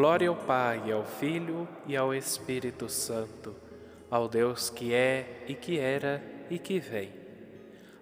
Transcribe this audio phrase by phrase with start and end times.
[0.00, 3.54] Glória ao Pai, ao Filho e ao Espírito Santo,
[4.10, 7.12] ao Deus que é e que era e que vem.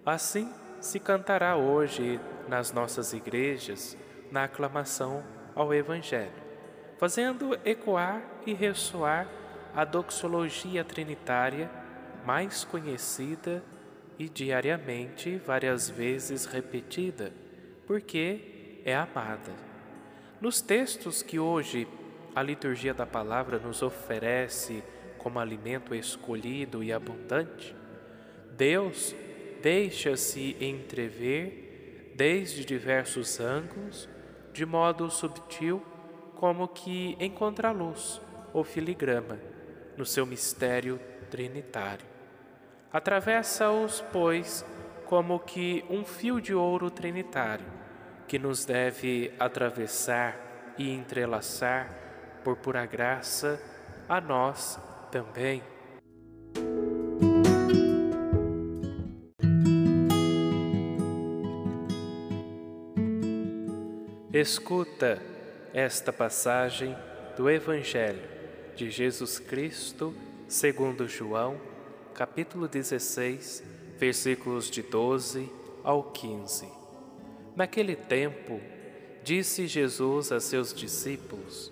[0.05, 0.49] Assim
[0.79, 2.17] se cantará hoje
[2.47, 3.97] nas nossas igrejas
[4.31, 5.21] na aclamação
[5.53, 6.31] ao Evangelho,
[6.97, 9.27] fazendo ecoar e ressoar
[9.75, 11.69] a doxologia trinitária
[12.25, 13.61] mais conhecida
[14.17, 17.33] e diariamente várias vezes repetida,
[17.85, 19.67] porque é amada.
[20.39, 21.85] Nos textos que hoje
[22.35, 24.83] a liturgia da palavra nos oferece
[25.17, 27.75] como alimento escolhido e abundante,
[28.55, 29.15] Deus
[29.61, 34.09] deixa-se entrever desde diversos ângulos,
[34.53, 35.81] de modo subtil,
[36.35, 38.21] como que em contraluz
[38.53, 39.39] ou filigrama,
[39.97, 42.05] no seu mistério trinitário.
[42.91, 44.65] Atravessa-os, pois,
[45.05, 47.65] como que um fio de ouro trinitário
[48.27, 51.89] que nos deve atravessar e entrelaçar
[52.43, 53.61] por pura graça
[54.07, 54.79] a nós
[55.11, 55.61] também.
[64.31, 65.21] Escuta
[65.73, 66.95] esta passagem
[67.35, 68.21] do Evangelho
[68.75, 70.15] de Jesus Cristo,
[70.47, 71.59] segundo João,
[72.13, 73.63] capítulo 16,
[73.97, 75.51] versículos de 12
[75.83, 76.67] ao 15.
[77.55, 78.61] Naquele tempo,
[79.23, 81.71] disse Jesus a seus discípulos: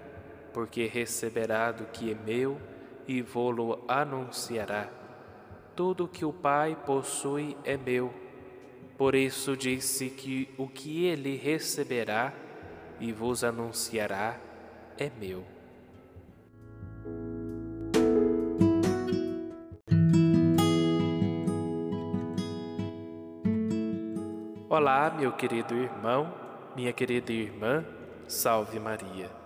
[0.53, 2.59] porque receberá do que é meu
[3.07, 4.89] e vô-lo anunciará.
[5.75, 8.13] Tudo que o Pai possui é meu.
[8.97, 12.33] Por isso disse que o que ele receberá
[12.99, 14.39] e vos anunciará
[14.97, 15.43] é meu.
[24.69, 26.33] Olá, meu querido irmão,
[26.75, 27.83] minha querida irmã,
[28.27, 29.40] salve Maria.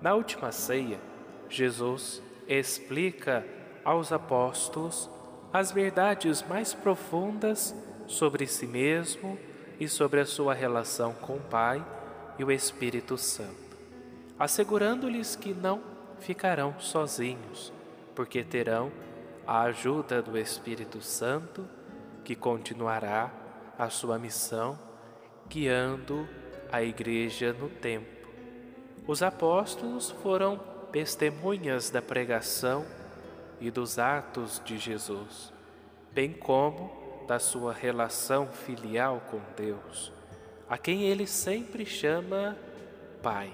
[0.00, 0.98] Na última ceia,
[1.48, 3.44] Jesus explica
[3.84, 5.10] aos apóstolos
[5.52, 7.74] as verdades mais profundas
[8.06, 9.38] sobre si mesmo
[9.78, 11.84] e sobre a sua relação com o Pai
[12.38, 13.76] e o Espírito Santo,
[14.38, 15.82] assegurando-lhes que não
[16.18, 17.72] ficarão sozinhos,
[18.14, 18.90] porque terão
[19.46, 21.68] a ajuda do Espírito Santo
[22.24, 23.30] que continuará
[23.78, 24.78] a sua missão,
[25.48, 26.28] guiando
[26.70, 28.19] a igreja no tempo.
[29.10, 30.56] Os apóstolos foram
[30.92, 32.86] testemunhas da pregação
[33.60, 35.52] e dos atos de Jesus,
[36.12, 40.12] bem como da sua relação filial com Deus,
[40.68, 42.56] a quem ele sempre chama
[43.20, 43.52] Pai,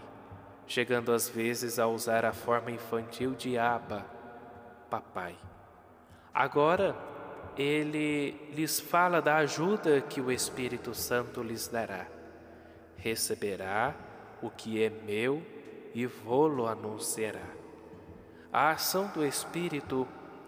[0.66, 4.04] chegando às vezes a usar a forma infantil de Abba,
[4.90, 5.36] Papai.
[6.34, 6.94] Agora,
[7.56, 12.06] ele lhes fala da ajuda que o Espírito Santo lhes dará.
[12.98, 13.94] Receberá
[14.46, 15.42] o que é meu
[15.94, 17.46] e vô-lo anunciará.
[18.52, 20.06] A ação do Espírito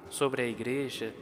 [0.09, 1.13] sobre a Igreja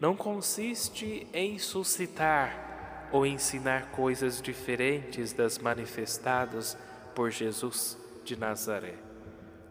[0.00, 6.76] não consiste em suscitar ou ensinar coisas diferentes das manifestadas
[7.14, 8.94] por Jesus de Nazaré,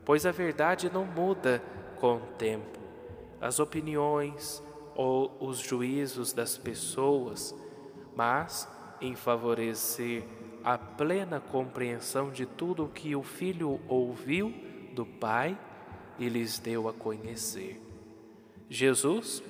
[0.05, 1.61] pois a verdade não muda
[1.99, 2.79] com o tempo.
[3.41, 4.61] As opiniões,
[4.95, 7.55] ou os juízos das pessoas,
[8.15, 8.67] mas
[8.99, 10.23] em favorecer
[10.63, 14.53] a plena compreensão de tudo o que o Filho ouviu
[14.93, 15.57] do Pai
[16.17, 17.81] e lhes deu a conhecer.
[18.69, 19.41] Jesus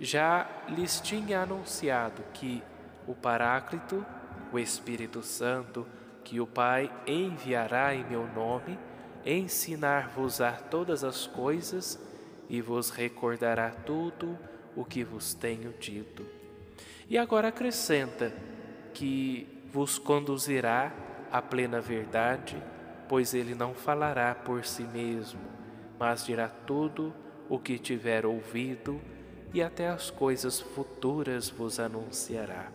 [0.00, 2.62] já lhes tinha anunciado que
[3.06, 4.04] o Paráclito,
[4.52, 5.86] o Espírito Santo,
[6.24, 8.78] que o Pai enviará em meu nome,
[9.24, 11.98] ensinar-vos-á todas as coisas
[12.48, 14.38] e vos recordará tudo
[14.74, 16.26] o que vos tenho dito.
[17.08, 18.32] E agora acrescenta
[18.94, 20.92] que vos conduzirá
[21.30, 22.62] à plena verdade,
[23.08, 25.40] pois ele não falará por si mesmo,
[25.98, 27.14] mas dirá tudo
[27.48, 29.00] o que tiver ouvido
[29.54, 32.70] e até as coisas futuras vos anunciará.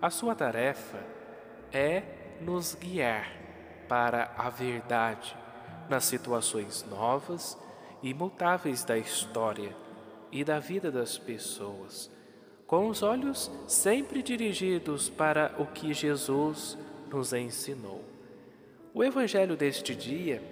[0.00, 0.98] A sua tarefa
[1.70, 2.02] é
[2.40, 3.30] nos guiar
[3.88, 5.36] para a verdade
[5.88, 7.58] nas situações novas
[8.02, 9.74] e imutáveis da história
[10.30, 12.10] e da vida das pessoas,
[12.68, 16.76] com os olhos sempre dirigidos para o que Jesus
[17.10, 18.04] nos ensinou.
[18.92, 20.42] O Evangelho deste dia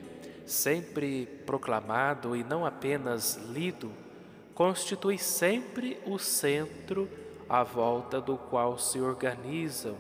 [0.47, 3.93] sempre proclamado e não apenas lido,
[4.55, 7.07] constitui sempre o centro
[7.47, 9.95] à volta do qual se organizam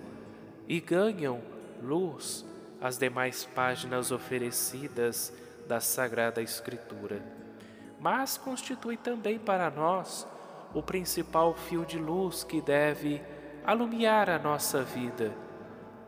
[0.66, 1.42] e ganham
[1.82, 2.46] luz
[2.80, 5.34] as demais páginas oferecidas
[5.68, 7.22] da Sagrada Escritura.
[8.00, 10.26] Mas constitui também para nós
[10.74, 13.22] o principal fio de luz que deve
[13.64, 15.34] alumiar a nossa vida.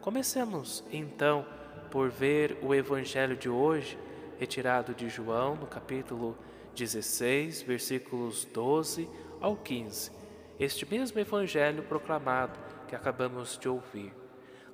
[0.00, 1.44] Comecemos então
[1.90, 3.98] por ver o Evangelho de hoje,
[4.38, 6.36] retirado de João, no capítulo
[6.74, 9.08] 16, versículos 12
[9.40, 10.12] ao 15.
[10.60, 14.12] Este mesmo Evangelho proclamado que acabamos de ouvir.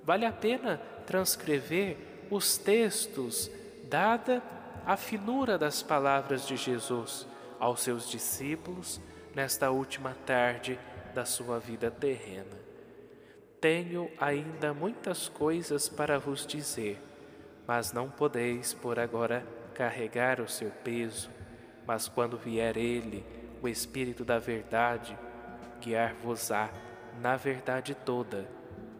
[0.03, 1.97] Vale a pena transcrever
[2.29, 3.49] os textos,
[3.83, 4.43] dada
[4.85, 7.27] a finura das palavras de Jesus
[7.59, 9.01] aos seus discípulos
[9.35, 10.79] nesta última tarde
[11.13, 12.57] da sua vida terrena.
[13.59, 17.01] Tenho ainda muitas coisas para vos dizer,
[17.67, 21.29] mas não podeis por agora carregar o seu peso,
[21.85, 23.25] mas quando vier Ele,
[23.61, 25.17] o Espírito da Verdade,
[25.81, 26.69] guiar-vos-á
[27.21, 28.47] na verdade toda.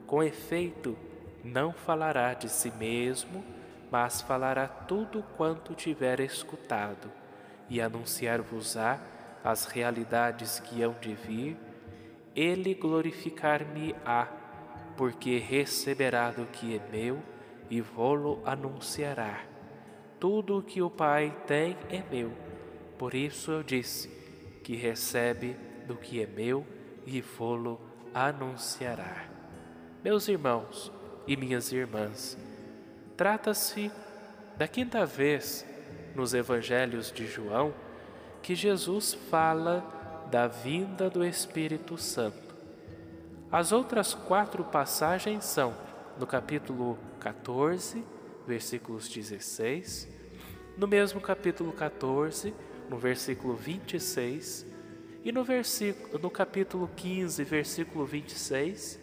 [0.05, 0.97] Com efeito,
[1.43, 3.43] não falará de si mesmo,
[3.91, 7.11] mas falará tudo quanto tiver escutado,
[7.69, 8.99] e anunciar-vos-á
[9.45, 11.55] as realidades que hão de vir,
[12.35, 14.27] ele glorificar-me-á,
[14.97, 17.21] porque receberá do que é meu
[17.69, 19.43] e vô-lo anunciará.
[20.19, 22.33] Tudo o que o Pai tem é meu,
[22.97, 24.09] por isso eu disse
[24.63, 25.55] que recebe
[25.85, 26.65] do que é meu
[27.05, 27.79] e vô-lo
[28.15, 29.27] anunciará.
[30.03, 30.91] Meus irmãos
[31.27, 32.35] e minhas irmãs,
[33.15, 33.91] trata-se
[34.57, 35.63] da quinta vez
[36.15, 37.85] nos evangelhos de João
[38.45, 39.83] que Jesus fala
[40.29, 42.55] da vinda do Espírito Santo.
[43.51, 45.75] As outras quatro passagens são
[46.19, 48.05] no capítulo 14,
[48.45, 50.07] versículos 16,
[50.77, 52.53] no mesmo capítulo 14,
[52.87, 54.63] no versículo 26,
[55.23, 58.99] e no, versículo, no capítulo 15, versículo 26,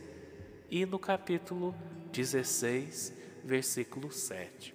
[0.70, 1.74] e no capítulo
[2.12, 3.12] 16,
[3.42, 4.72] versículo 7.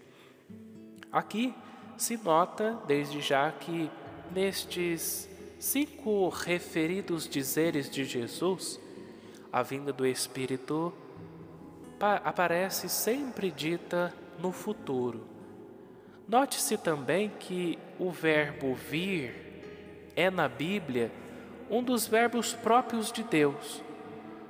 [1.10, 1.56] Aqui
[1.96, 3.90] se nota desde já que
[4.34, 5.30] Nestes
[5.60, 8.80] cinco referidos dizeres de Jesus,
[9.52, 10.94] a vinda do Espírito
[12.00, 15.26] aparece sempre dita no futuro.
[16.28, 19.34] Note-se também que o verbo vir
[20.16, 21.10] é na Bíblia
[21.70, 23.82] um dos verbos próprios de Deus.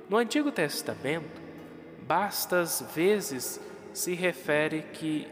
[0.08, 1.40] No Antigo Testamento,
[2.06, 3.60] bastas vezes
[3.92, 5.28] se refere que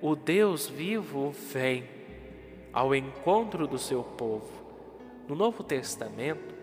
[0.00, 1.84] o Deus vivo vem
[2.74, 4.50] ao encontro do seu povo.
[5.28, 6.54] No Novo Testamento,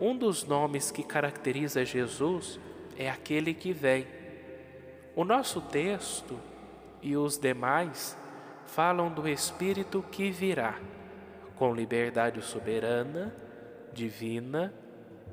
[0.00, 2.58] um dos nomes que caracteriza Jesus
[2.96, 4.06] é aquele que vem.
[5.14, 6.36] O nosso texto
[7.02, 8.16] e os demais
[8.64, 10.80] falam do Espírito que virá,
[11.54, 13.34] com liberdade soberana,
[13.92, 14.72] divina,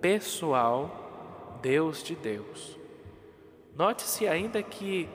[0.01, 2.77] pessoal, Deus de Deus.
[3.75, 5.07] Note-se ainda que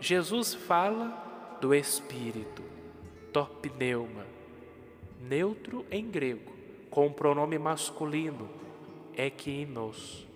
[0.00, 2.62] Jesus fala do Espírito,
[3.32, 4.31] topneuma,
[5.32, 6.52] neutro em grego,
[6.90, 8.50] com o pronome masculino,
[9.16, 10.28] equinos,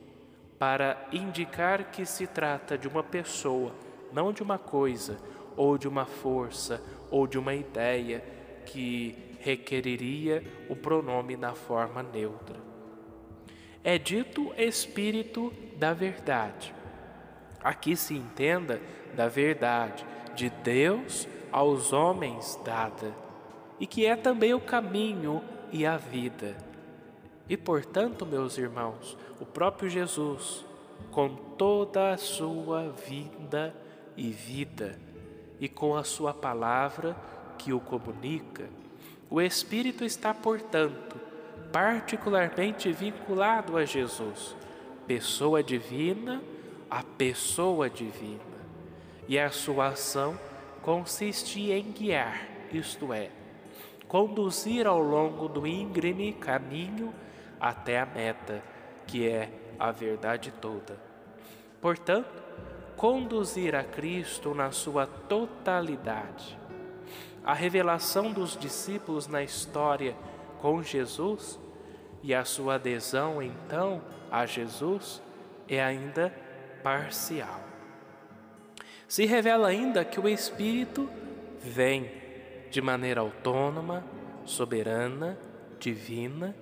[0.59, 3.75] para indicar que se trata de uma pessoa,
[4.11, 5.19] não de uma coisa,
[5.55, 8.25] ou de uma força, ou de uma ideia
[8.65, 12.57] que requeriria o pronome na forma neutra.
[13.85, 16.75] É dito Espírito da Verdade.
[17.63, 18.81] Aqui se entenda
[19.15, 23.26] da verdade de Deus aos homens dada
[23.79, 25.43] e que é também o caminho
[25.73, 26.57] e a vida.
[27.49, 30.65] E portanto, meus irmãos, o próprio Jesus,
[31.11, 33.75] com toda a sua vinda
[34.17, 34.99] e vida,
[35.61, 37.17] e com a sua palavra
[37.59, 38.69] que o comunica,
[39.29, 41.17] o Espírito está, portanto,
[41.73, 44.57] particularmente vinculado a Jesus,
[45.07, 46.43] pessoa divina
[46.91, 48.41] a pessoa divina.
[49.29, 50.39] E a sua ação
[50.83, 53.31] consiste em guiar, isto é,
[54.17, 57.13] conduzir ao longo do íngreme caminho
[57.61, 58.63] até a meta,
[59.07, 60.99] que é a verdade toda.
[61.83, 62.43] Portanto,
[62.97, 66.59] conduzir a Cristo na sua totalidade.
[67.45, 70.17] A revelação dos discípulos na história
[70.63, 71.61] com Jesus
[72.23, 75.21] e a sua adesão então a Jesus
[75.69, 76.33] é ainda
[76.83, 77.61] parcial.
[79.07, 81.07] Se revela ainda que o Espírito
[81.61, 82.25] vem
[82.77, 84.05] de maneira autônoma,
[84.45, 85.39] soberana,
[85.81, 86.55] divina,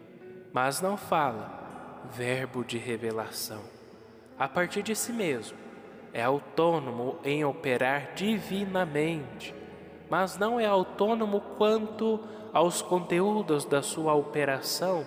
[0.53, 3.61] mas não fala verbo de revelação.
[4.39, 5.59] A partir de si mesmo,
[6.13, 9.53] é autônomo em operar divinamente,
[10.09, 12.21] mas não é autônomo quanto
[12.53, 15.05] aos conteúdos da sua operação,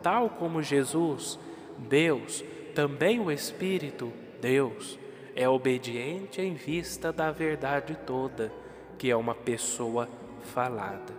[0.00, 1.40] tal como Jesus,
[1.76, 4.96] Deus, também o Espírito, Deus,
[5.34, 8.52] é obediente em vista da verdade toda,
[8.96, 10.08] que é uma pessoa
[10.42, 11.14] falada.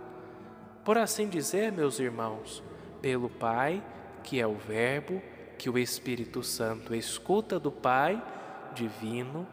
[0.84, 2.62] Por assim dizer, meus irmãos,
[3.02, 3.82] pelo Pai,
[4.22, 5.20] que é o Verbo,
[5.58, 8.22] que o Espírito Santo escuta do Pai,
[8.74, 9.46] divino,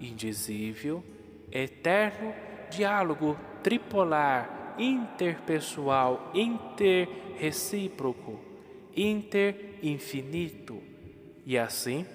[0.00, 1.02] indizível,
[1.50, 2.34] eterno,
[2.70, 8.38] diálogo tripolar, interpessoal, interrecíproco,
[8.96, 10.80] interinfinito.
[11.44, 12.06] E assim,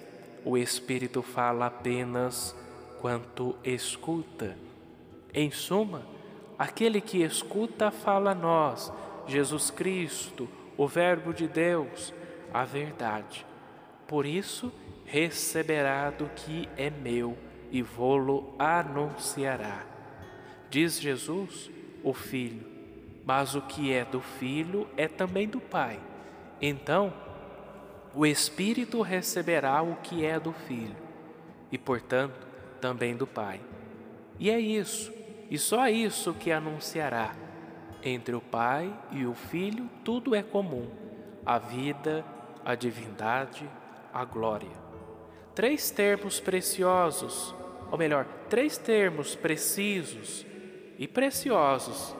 [0.44, 2.56] o Espírito fala apenas
[3.00, 4.56] quanto escuta.
[5.32, 6.06] Em suma,
[6.64, 8.90] aquele que escuta fala a nós,
[9.26, 12.12] Jesus Cristo, o Verbo de Deus,
[12.54, 13.44] a verdade.
[14.08, 14.72] Por isso,
[15.04, 17.36] receberá do que é meu
[17.70, 19.84] e vô-lo anunciará.
[20.70, 21.70] Diz Jesus,
[22.02, 22.66] o Filho,
[23.26, 26.00] mas o que é do Filho é também do Pai.
[26.62, 27.12] Então,
[28.14, 30.96] o Espírito receberá o que é do Filho
[31.70, 32.46] e, portanto,
[32.80, 33.60] também do Pai.
[34.38, 35.12] E é isso,
[35.50, 37.34] e só isso que anunciará.
[38.02, 40.88] Entre o Pai e o Filho tudo é comum:
[41.44, 42.24] a vida,
[42.64, 43.68] a divindade,
[44.12, 44.84] a glória.
[45.54, 47.54] Três termos preciosos,
[47.90, 50.44] ou melhor, três termos precisos
[50.98, 52.14] e preciosos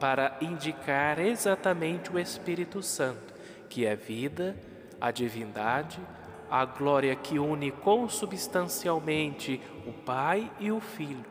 [0.00, 3.32] para indicar exatamente o Espírito Santo,
[3.68, 4.56] que é vida,
[5.00, 6.00] a divindade,
[6.50, 11.24] a glória que une consubstancialmente o Pai e o Filho,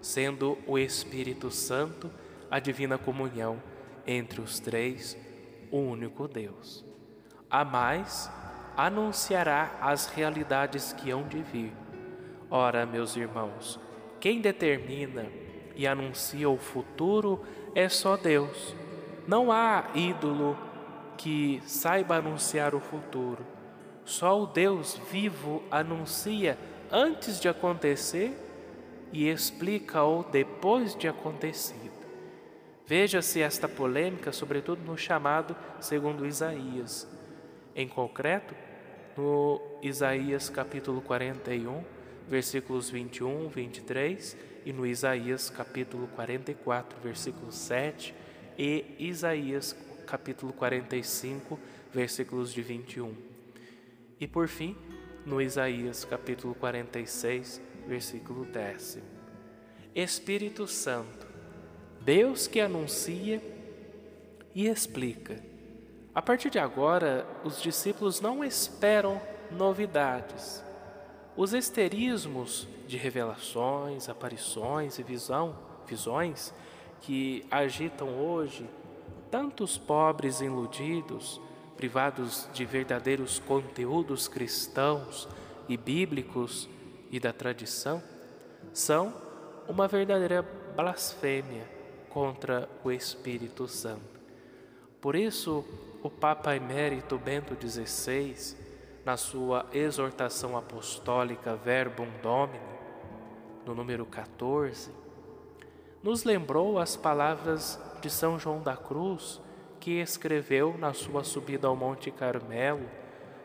[0.00, 2.10] sendo o Espírito Santo
[2.50, 3.62] a divina comunhão
[4.06, 5.16] entre os três,
[5.70, 6.84] o único Deus.
[7.48, 8.30] A mais,
[8.76, 11.72] anunciará as realidades que hão de vir.
[12.50, 13.78] Ora, meus irmãos,
[14.18, 15.26] quem determina
[15.76, 18.74] e anuncia o futuro é só Deus.
[19.26, 20.56] Não há ídolo
[21.16, 23.46] que saiba anunciar o futuro.
[24.04, 26.58] Só o Deus vivo anuncia
[26.90, 28.49] antes de acontecer
[29.12, 32.00] e explica-o depois de acontecido.
[32.86, 37.08] Veja-se esta polêmica, sobretudo no chamado segundo Isaías.
[37.74, 38.54] Em concreto,
[39.16, 41.84] no Isaías capítulo 41,
[42.28, 48.14] versículos 21, 23 e no Isaías capítulo 44, versículo 7
[48.58, 49.76] e Isaías
[50.06, 51.58] capítulo 45,
[51.92, 53.14] versículos de 21.
[54.18, 54.76] E por fim,
[55.24, 58.98] no Isaías capítulo 46, versículo 10.
[59.94, 61.26] Espírito Santo,
[62.00, 63.42] Deus que anuncia
[64.54, 65.42] e explica.
[66.14, 69.20] A partir de agora, os discípulos não esperam
[69.50, 70.62] novidades
[71.36, 75.56] os esterismos de revelações, aparições e visão,
[75.86, 76.52] visões
[77.00, 78.68] que agitam hoje
[79.30, 81.40] tantos pobres iludidos,
[81.78, 85.26] privados de verdadeiros conteúdos cristãos
[85.66, 86.68] e bíblicos
[87.10, 88.02] e da tradição,
[88.72, 89.12] são
[89.68, 90.42] uma verdadeira
[90.76, 91.64] blasfêmia
[92.08, 94.20] contra o Espírito Santo.
[95.00, 95.64] Por isso,
[96.02, 98.56] o Papa Emérito Bento XVI
[99.04, 102.60] na sua exortação apostólica Verbum Domini,
[103.66, 104.90] no número 14,
[106.02, 109.40] nos lembrou as palavras de São João da Cruz,
[109.78, 112.86] que escreveu na sua subida ao Monte Carmelo,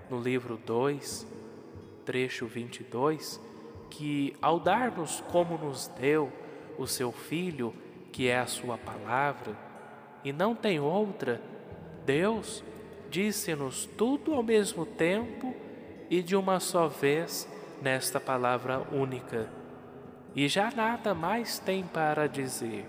[0.09, 1.25] no livro 2,
[2.05, 3.39] trecho 22,
[3.89, 6.31] que ao dar-nos como nos deu
[6.77, 7.73] o seu Filho,
[8.11, 9.55] que é a sua palavra,
[10.23, 11.41] e não tem outra,
[12.05, 12.63] Deus
[13.09, 15.55] disse-nos tudo ao mesmo tempo
[16.09, 17.47] e de uma só vez
[17.81, 19.49] nesta palavra única.
[20.35, 22.85] E já nada mais tem para dizer,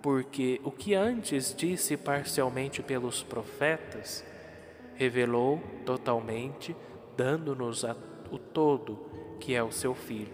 [0.00, 4.24] porque o que antes disse parcialmente pelos profetas,
[4.94, 6.74] revelou totalmente,
[7.16, 7.84] dando-nos
[8.30, 9.11] o todo,
[9.42, 10.32] que é o seu Filho.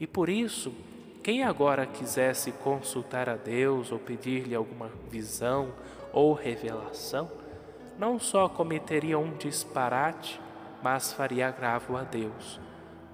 [0.00, 0.72] E por isso,
[1.22, 5.68] quem agora quisesse consultar a Deus ou pedir-lhe alguma visão
[6.10, 7.30] ou revelação,
[7.98, 10.40] não só cometeria um disparate,
[10.82, 12.58] mas faria agravo a Deus,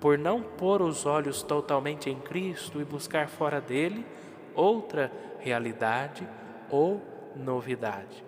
[0.00, 4.06] por não pôr os olhos totalmente em Cristo e buscar fora dele
[4.54, 6.26] outra realidade
[6.70, 7.02] ou
[7.34, 8.24] novidade.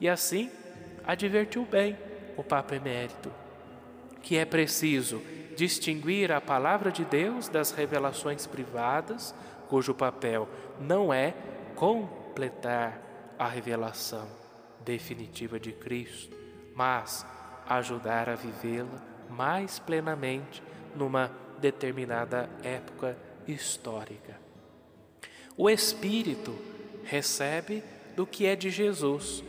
[0.00, 0.50] E assim,
[1.06, 1.98] advertiu bem
[2.34, 3.30] o Papa Emérito
[4.22, 5.22] que é preciso
[5.58, 9.34] distinguir a palavra de Deus das revelações privadas,
[9.68, 10.48] cujo papel
[10.80, 11.34] não é
[11.74, 13.02] completar
[13.36, 14.28] a revelação
[14.84, 16.36] definitiva de Cristo,
[16.76, 17.26] mas
[17.66, 20.62] ajudar a vivê-la mais plenamente
[20.94, 21.28] numa
[21.60, 24.38] determinada época histórica.
[25.56, 26.56] O Espírito
[27.02, 27.82] recebe
[28.14, 29.42] do que é de Jesus,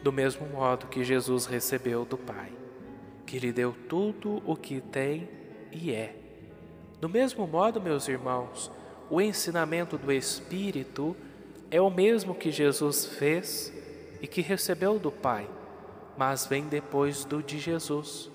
[0.00, 2.52] do mesmo modo que Jesus recebeu do Pai,
[3.26, 5.28] que lhe deu tudo o que tem
[5.76, 6.14] e é.
[7.00, 8.70] Do mesmo modo, meus irmãos,
[9.10, 11.14] o ensinamento do Espírito
[11.70, 13.72] é o mesmo que Jesus fez
[14.20, 15.48] e que recebeu do Pai,
[16.16, 18.30] mas vem depois do de Jesus.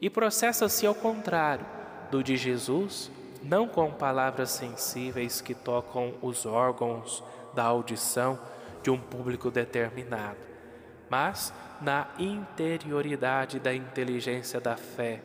[0.00, 1.64] E processa-se ao contrário
[2.10, 3.10] do de Jesus,
[3.42, 7.22] não com palavras sensíveis que tocam os órgãos
[7.54, 8.38] da audição
[8.82, 10.38] de um público determinado,
[11.08, 15.22] mas na interioridade da inteligência da fé,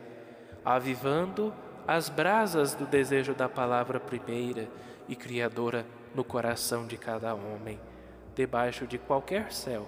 [0.63, 1.53] avivando
[1.87, 4.67] as brasas do desejo da palavra primeira
[5.07, 7.79] e criadora no coração de cada homem,
[8.35, 9.87] debaixo de qualquer céu.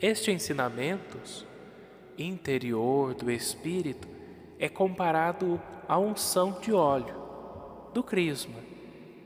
[0.00, 1.18] Este ensinamento
[2.18, 4.08] interior do Espírito
[4.58, 7.22] é comparado à unção de óleo
[7.94, 8.60] do crisma,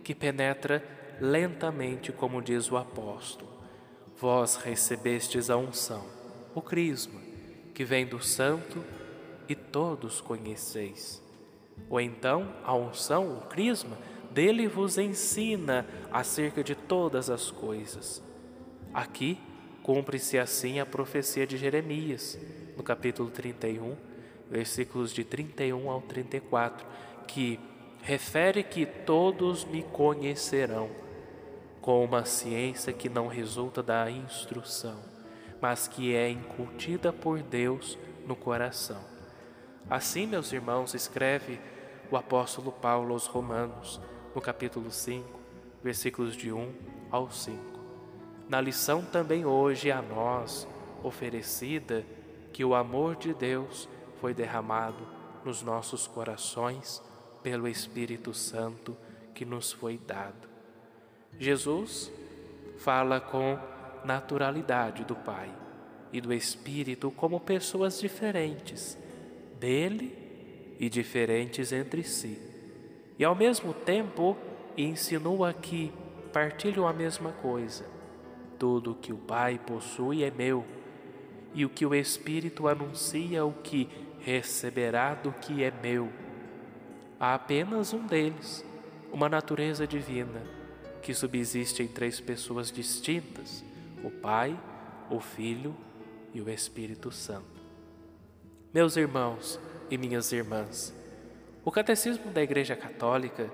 [0.02, 0.82] que penetra
[1.20, 3.50] lentamente, como diz o apóstolo.
[4.18, 6.04] Vós recebestes a unção,
[6.54, 7.20] o crisma,
[7.74, 8.82] que vem do santo
[9.48, 11.22] e todos conheceis.
[11.88, 13.96] Ou então, a unção, o crisma,
[14.30, 18.22] dele vos ensina acerca de todas as coisas.
[18.92, 19.38] Aqui
[19.82, 22.38] cumpre-se assim a profecia de Jeremias,
[22.76, 23.96] no capítulo 31,
[24.50, 26.86] versículos de 31 ao 34,
[27.26, 27.58] que
[28.02, 30.90] refere que todos me conhecerão,
[31.80, 34.98] com uma ciência que não resulta da instrução,
[35.60, 39.15] mas que é incutida por Deus no coração.
[39.88, 41.60] Assim, meus irmãos, escreve
[42.10, 44.00] o apóstolo Paulo aos Romanos,
[44.34, 45.38] no capítulo 5,
[45.80, 46.74] versículos de 1
[47.08, 47.56] ao 5.
[48.48, 50.66] Na lição também hoje a nós
[51.04, 52.04] oferecida
[52.52, 53.88] que o amor de Deus
[54.20, 55.06] foi derramado
[55.44, 57.00] nos nossos corações
[57.40, 58.96] pelo Espírito Santo
[59.32, 60.48] que nos foi dado.
[61.38, 62.10] Jesus
[62.78, 63.56] fala com
[64.04, 65.48] naturalidade do Pai
[66.12, 68.98] e do Espírito como pessoas diferentes
[69.58, 70.16] dele
[70.78, 72.56] e diferentes entre si
[73.18, 74.36] e ao mesmo tempo
[74.76, 75.92] insinua que
[76.32, 77.86] partilham a mesma coisa.
[78.58, 80.64] Tudo o que o Pai possui é meu,
[81.54, 83.88] e o que o Espírito anuncia o que
[84.20, 86.10] receberá do que é meu.
[87.18, 88.64] Há apenas um deles,
[89.10, 90.42] uma natureza divina,
[91.02, 93.64] que subsiste em três pessoas distintas:
[94.04, 94.58] o Pai,
[95.10, 95.74] o Filho
[96.34, 97.55] e o Espírito Santo.
[98.76, 99.58] Meus irmãos
[99.88, 100.92] e minhas irmãs,
[101.64, 103.50] o Catecismo da Igreja Católica,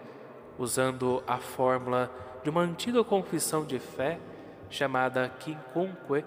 [0.58, 2.10] usando a fórmula
[2.42, 4.18] de uma antiga confissão de fé
[4.68, 6.24] chamada Quinconque,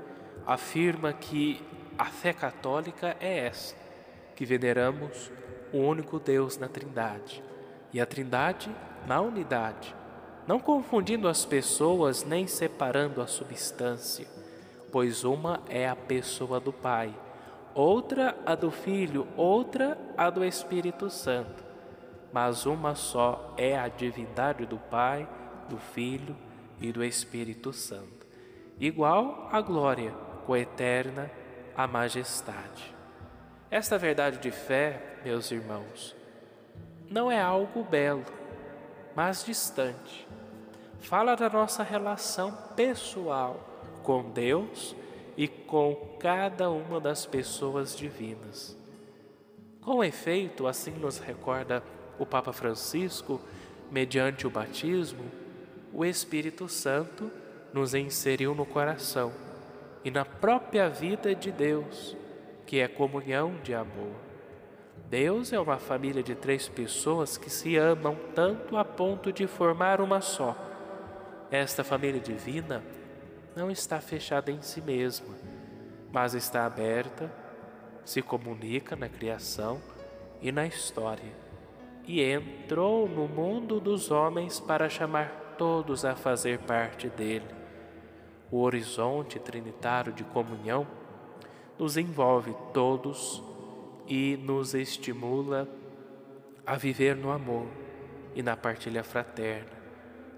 [0.47, 1.61] afirma que
[1.97, 3.75] a fé católica é essa,
[4.33, 5.29] que veneramos
[5.73, 7.43] o único Deus na Trindade,
[7.91, 8.73] e a Trindade
[9.05, 9.93] na unidade,
[10.47, 14.25] não confundindo as pessoas nem separando a substância,
[14.89, 17.13] pois uma é a pessoa do Pai,
[17.75, 21.65] outra a do Filho, outra a do Espírito Santo
[22.35, 25.25] mas uma só é a divindade do Pai,
[25.69, 26.35] do Filho
[26.81, 28.27] e do Espírito Santo,
[28.77, 30.11] igual à glória,
[30.45, 31.31] coeterna
[31.77, 32.93] à majestade.
[33.71, 36.13] Esta verdade de fé, meus irmãos,
[37.09, 38.25] não é algo belo,
[39.15, 40.27] mas distante.
[40.99, 43.61] Fala da nossa relação pessoal
[44.03, 44.93] com Deus
[45.37, 48.77] e com cada uma das pessoas divinas.
[49.81, 51.83] Com efeito, assim nos recorda
[52.17, 53.39] o Papa Francisco,
[53.91, 55.23] mediante o batismo,
[55.93, 57.31] o Espírito Santo
[57.73, 59.31] nos inseriu no coração
[60.03, 62.15] e na própria vida de Deus,
[62.65, 64.13] que é comunhão de amor.
[65.09, 70.01] Deus é uma família de três pessoas que se amam tanto a ponto de formar
[70.01, 70.55] uma só.
[71.51, 72.83] Esta família divina
[73.55, 75.35] não está fechada em si mesma,
[76.11, 77.31] mas está aberta,
[78.03, 79.81] se comunica na criação
[80.41, 81.45] e na história
[82.07, 87.47] e entrou no mundo dos homens para chamar todos a fazer parte dele.
[88.51, 90.85] O horizonte trinitário de comunhão
[91.79, 93.43] nos envolve todos
[94.07, 95.67] e nos estimula
[96.65, 97.67] a viver no amor
[98.35, 99.71] e na partilha fraterna,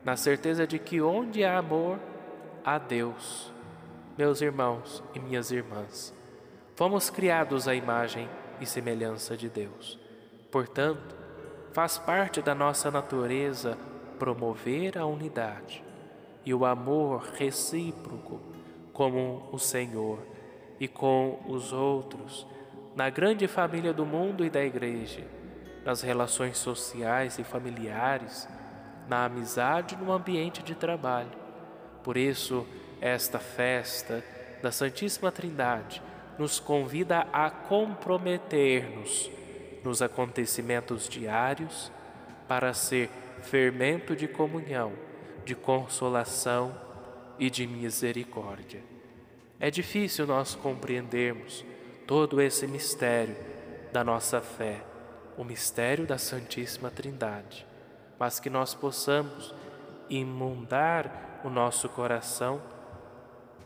[0.03, 1.99] na certeza de que onde há amor,
[2.67, 3.51] há Deus.
[4.17, 6.13] Meus irmãos e minhas irmãs,
[6.75, 8.27] fomos criados à imagem
[8.59, 9.97] e semelhança de Deus.
[10.51, 11.17] Portanto,
[11.77, 13.77] Faz parte da nossa natureza
[14.17, 15.83] promover a unidade
[16.43, 18.41] e o amor recíproco
[18.91, 20.17] com o Senhor
[20.79, 22.47] e com os outros,
[22.95, 25.23] na grande família do mundo e da Igreja,
[25.85, 28.49] nas relações sociais e familiares,
[29.07, 31.46] na amizade no ambiente de trabalho.
[32.07, 32.65] Por isso,
[33.01, 34.23] esta festa
[34.63, 36.01] da Santíssima Trindade
[36.39, 39.29] nos convida a comprometer-nos
[39.83, 41.91] nos acontecimentos diários
[42.47, 43.09] para ser
[43.41, 44.93] fermento de comunhão,
[45.43, 46.73] de consolação
[47.37, 48.81] e de misericórdia.
[49.59, 51.65] É difícil nós compreendermos
[52.07, 53.35] todo esse mistério
[53.91, 54.81] da nossa fé,
[55.37, 57.67] o mistério da Santíssima Trindade,
[58.17, 59.53] mas que nós possamos
[60.09, 62.61] imundar o nosso coração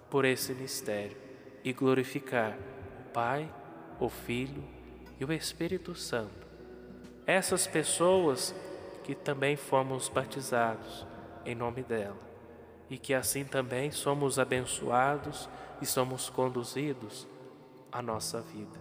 [0.09, 1.17] por esse mistério
[1.63, 2.57] e glorificar
[2.99, 3.51] o Pai,
[3.99, 4.63] o Filho
[5.19, 6.47] e o Espírito Santo.
[7.25, 8.53] Essas pessoas
[9.03, 11.05] que também fomos batizados
[11.45, 12.19] em nome dela
[12.89, 15.49] e que assim também somos abençoados
[15.81, 17.27] e somos conduzidos
[17.91, 18.77] à nossa vida.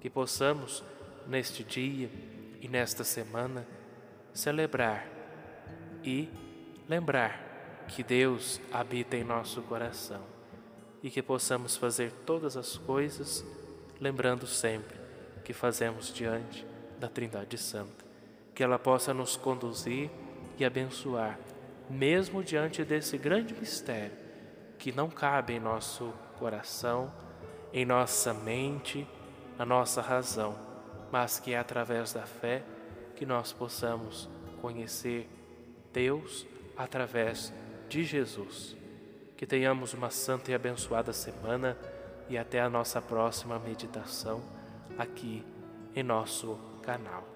[0.00, 0.84] Que possamos,
[1.26, 2.10] neste dia
[2.60, 3.66] e nesta semana,
[4.32, 5.06] celebrar
[6.04, 6.28] e
[6.88, 7.49] lembrar
[7.90, 10.22] que Deus habita em nosso coração
[11.02, 13.44] e que possamos fazer todas as coisas
[14.00, 14.96] lembrando sempre
[15.44, 16.64] que fazemos diante
[16.98, 18.04] da Trindade Santa.
[18.54, 20.10] Que ela possa nos conduzir
[20.58, 21.38] e abençoar,
[21.88, 24.16] mesmo diante desse grande mistério
[24.78, 27.12] que não cabe em nosso coração,
[27.72, 29.06] em nossa mente,
[29.58, 30.56] na nossa razão,
[31.10, 32.62] mas que é através da fé
[33.16, 34.28] que nós possamos
[34.60, 35.28] conhecer
[35.92, 37.52] Deus através
[37.90, 38.76] de Jesus.
[39.36, 41.76] Que tenhamos uma santa e abençoada semana
[42.28, 44.40] e até a nossa próxima meditação
[44.96, 45.44] aqui
[45.94, 47.26] em nosso canal.